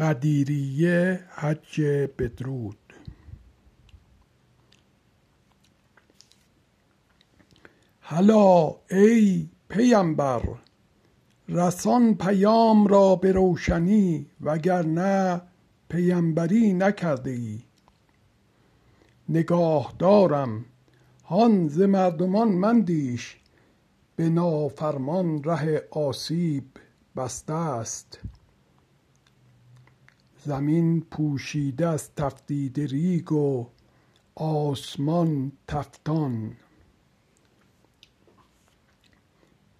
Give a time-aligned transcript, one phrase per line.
[0.00, 1.80] قدیریه حج
[2.18, 2.76] بدرود.
[8.00, 10.42] هلا ای پیمبر
[11.48, 15.42] رسان پیام را به روشنی وگرنه
[15.88, 17.62] پیمبری نکرده ای.
[19.28, 20.64] نگاهدارم
[21.24, 23.36] هان ز مردمان مندیش
[24.16, 26.64] به نافرمان ره آسیب
[27.16, 28.18] بسته است.
[30.44, 33.66] زمین پوشیده از تفدیده ریگ و
[34.34, 36.56] آسمان تفتان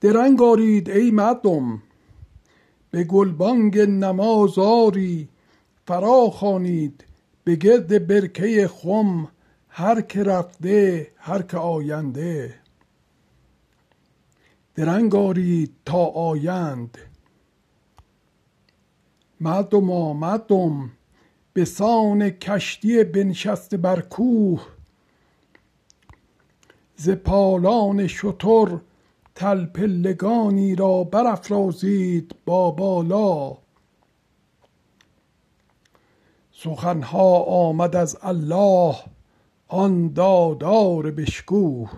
[0.00, 1.82] درنگ آرید ای مردم
[2.90, 5.28] به گلبانگ نماز آری
[5.86, 7.04] فراخوانید
[7.44, 9.28] به گرد برکه خم
[9.68, 12.54] هر که رفته هر که آینده.
[14.74, 16.98] درنگ آرید تا آیند
[19.40, 20.90] مردما مردم
[21.52, 24.66] به سان کشتی بنشسته بر کوه.
[26.96, 28.78] ز پالان شتر
[29.34, 33.56] تلپلگانی را برافرازید با بالا.
[36.52, 38.96] سخنها آمد از الله
[39.68, 41.90] آن دادار بشکوه.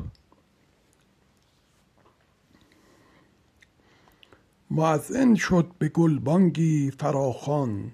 [4.75, 7.93] مؤذن شد به گلبانگی فراخوان.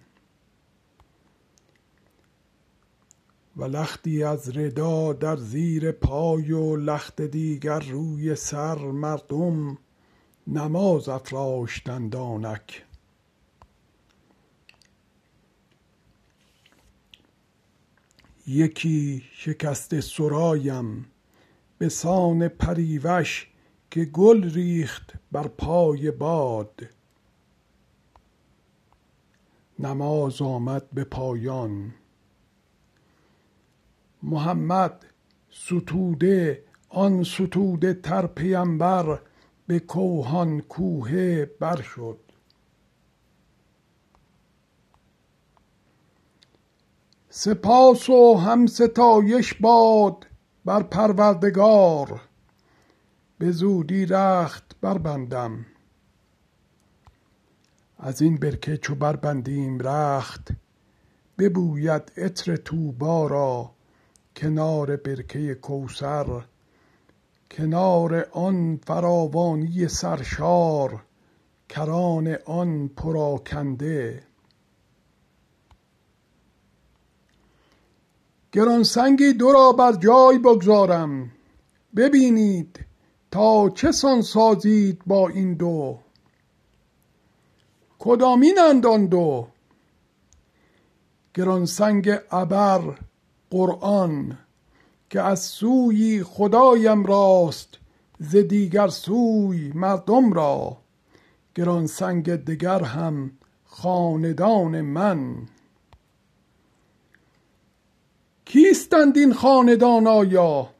[3.56, 9.78] و لختی از ردا در زیر پای و لخت دیگر روی سر مردم
[10.46, 12.84] نماز افراشتند آنک.
[18.46, 21.06] یکی شکسته سرایم
[21.78, 23.46] به سان پریوش
[23.90, 26.86] که گل ریخت بر پای باد.
[29.78, 31.94] نماز آمد به پایان.
[34.22, 35.06] محمد
[35.50, 39.20] ستوده آن ستوده تر پیمبر
[39.66, 42.18] به کوهان کوهه بر شد
[47.30, 50.26] سپاس و هم ستایش باد
[50.64, 52.27] بر پروردگار.
[53.38, 55.66] به زودی رخت بربندم.
[57.98, 60.48] از این برکه چو بربندیم رخت
[61.38, 63.70] ببوید عطر طوبی را
[64.36, 66.44] کنار برکه کوثر
[67.50, 71.02] کنار آن فراوانی سرشار
[71.68, 74.22] کران آن پراکنده.
[78.52, 81.30] گرانسنگی دو را بر جای بگذارم.
[81.96, 82.87] ببینید
[83.30, 85.98] تا چه سان سازید با این دو؟
[87.98, 89.48] کدامینند آن دو؟
[91.34, 92.98] گرانسنگ ابر
[93.50, 94.38] قرآن
[95.10, 97.78] که از سوی خدایم راست
[98.18, 100.76] ز دیگر سوی مردم را.
[101.54, 103.30] گرانسنگ دگر هم
[103.64, 105.48] خاندان من.
[108.44, 110.70] کیستند این خاندان آیا؟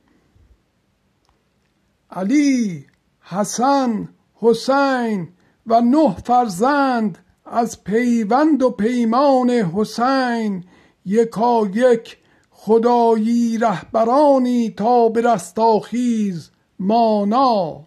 [2.10, 2.86] علی
[3.20, 5.28] حسن حسین
[5.66, 10.64] و نه فرزند از پیوند و پیمان حسین
[11.06, 12.16] یکایک
[12.50, 17.80] خدایی رهبرانی تا به رستاخیز مانا.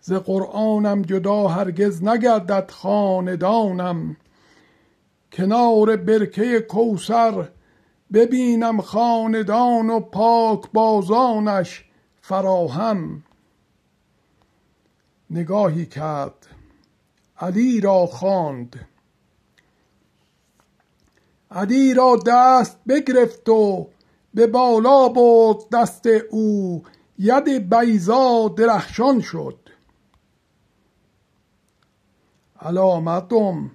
[0.00, 4.16] ز قرآنم جدا هرگز نگردد خاندانم.
[5.32, 7.48] کنار برکه کوثر
[8.12, 11.84] ببینم خاندان و پاکبازانش
[12.30, 13.22] فراهم.
[15.30, 16.46] نگاهی کرد.
[17.38, 18.88] علی را خواند.
[21.50, 23.88] علی را دست بگرفت و
[24.34, 26.82] به بالا برد دست او.
[27.18, 29.68] ید بیضا درخشان شد.
[32.60, 33.70] الا مردم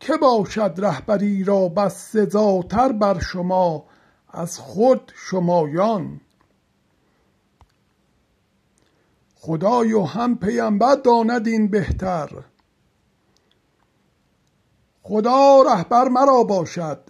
[0.00, 3.84] که باشد رهبری را بس سزاتر بر شما
[4.28, 6.20] از خود شمایان؟
[9.44, 12.28] خدای و هم پیمبر داند این بهتر.
[15.02, 17.00] خدا رهبر مرا باشد.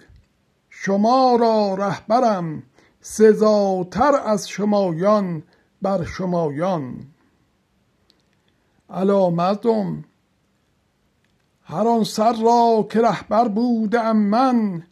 [0.71, 2.63] شما را رهبرم
[3.01, 5.43] سزاتر از شمایان
[5.83, 7.07] بر شمایان.
[8.91, 10.05] الا مردم
[11.63, 14.83] هر آن سر را که رهبر بوده ام من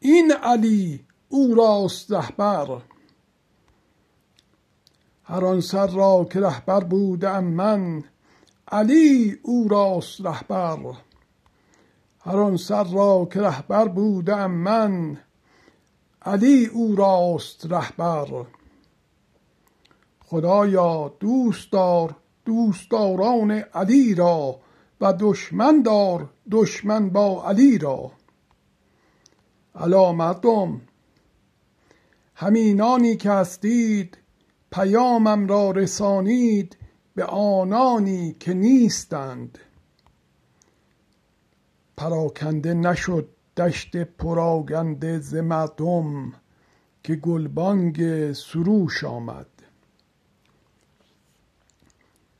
[0.00, 2.82] این علی او راست رهبر.
[5.30, 8.04] هر آن سر را که رهبر بوده ام من
[8.68, 10.78] علی او راست رهبر.
[12.20, 15.18] هر آن سر را که رهبر بودم من
[16.22, 18.26] علی او راست رهبر.
[20.24, 24.60] خدایا دوست دار دوستداران علی را
[25.00, 28.10] و دشمن دار دشمن با علی را.
[29.74, 30.80] الا مردم
[32.34, 34.18] همینانی که هستید
[34.70, 36.76] پیامم را رسانید
[37.14, 39.58] به آنانی که نیستند.
[41.96, 46.32] پراکنده نشد دشت پراگنده ز مردم
[47.02, 49.46] که گلبانگ سروش آمد.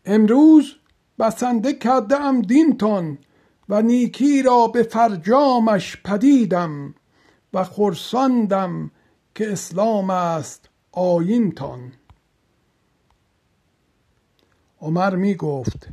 [0.04, 0.74] امروز
[1.18, 3.18] بسنده کرده ام دینتان
[3.68, 6.94] و نیکی را به فرجامش پدیدم
[7.52, 8.90] و خرساندم
[9.34, 11.92] که اسلام است آیینتان.
[14.80, 15.88] عمر می گفت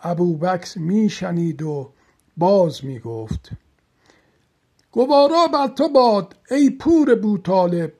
[0.00, 1.92] ابوبکر می شنید و
[2.36, 3.50] باز می گفت
[4.90, 7.92] گوارا بر تو باد ای پور بوطالب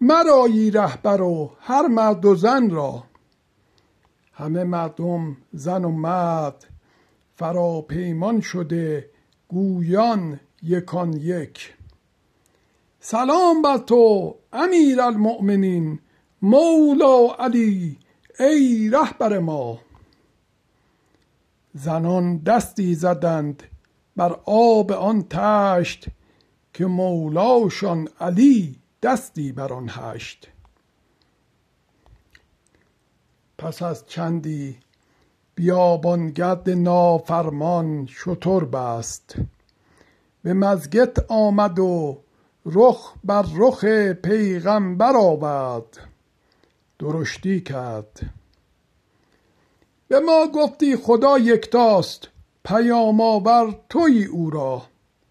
[0.00, 3.04] مرایی رهبر و هر مرد و زن را.
[4.32, 6.64] همه مردم زن و مرد
[7.36, 9.10] فراپیمان شده
[9.48, 11.74] گویان یکان یک.
[13.00, 15.98] سلام بر تو امیر المؤمنین
[16.42, 17.98] مولا علی
[18.38, 19.78] ای رهبر ما!
[21.74, 23.62] زنان دستی زدند
[24.16, 26.08] بر آب آن تشت
[26.72, 30.48] که مولاشان علی دستی بر آن هشت.
[33.58, 34.76] پس از چندی
[35.54, 39.34] بیابانگرد نافرمان شتر بست.
[40.42, 42.18] به مزگت آمد و
[42.66, 46.08] رخ بر رخ پیغمبر آورد.
[46.98, 48.20] درشتی کرد.
[50.08, 52.28] به ما گفتی خدا یکتاست
[52.64, 54.82] پیام آور تویی او را.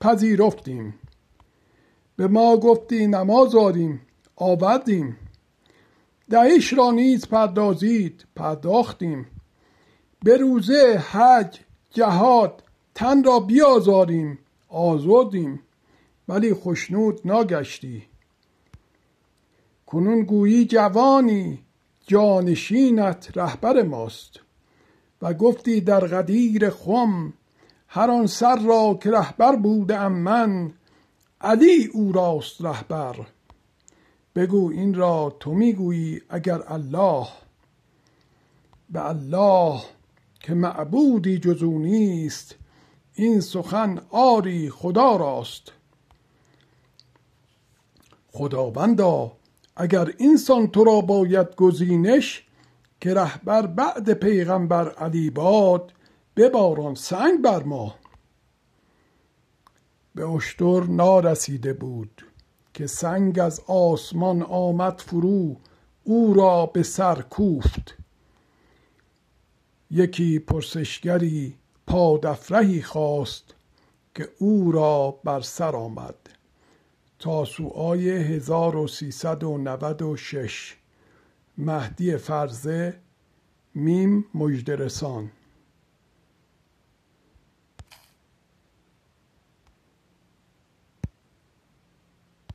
[0.02, 0.94] پذیرفتیم.
[2.16, 4.02] به ما گفتی نماز آریم
[4.36, 5.18] آوردیم.
[6.30, 9.28] دهش را نیز پردازید پرداختیم.
[10.24, 11.60] به روزه حج
[11.92, 12.64] جهاد
[12.96, 15.60] تن را بیازاریم آزردیم.
[16.28, 18.04] ولی خشنود ناگشتی
[19.88, 21.60] کنون گویی جوانی
[22.07, 24.39] جانشینت رهبر ماست.
[25.22, 27.34] و گفتی در غدیر خم
[27.88, 30.74] هر آن سر را که رهبر بودم من
[31.42, 33.16] علی او راست رهبر.
[34.36, 37.28] بگو این را تو می‌گویی اگر الله.
[38.90, 39.81] به الله
[40.40, 42.56] که معبودی جز او نیست
[43.13, 45.72] این سخن آری خدا راست.
[48.31, 49.31] خداوندا
[49.80, 52.44] اگر اینسان تو را باید گزینش
[53.02, 55.94] که رهبر بعد پیغمبر علی باد
[56.36, 57.96] بباران سنگ بر ما.
[60.16, 62.26] به اشتر نارسیده بود
[62.74, 65.56] که سنگ از آسمان آمد فرو
[66.04, 67.98] او را به سر کوفت.
[69.92, 71.56] یکی پرسشگری
[71.88, 73.56] پادفرهی خواست
[74.16, 76.16] که او را بر سر آمد.
[77.19, 80.75] تاسوعای 1396
[81.58, 83.00] مهدی فرزه
[83.75, 85.31] میم مجدرسان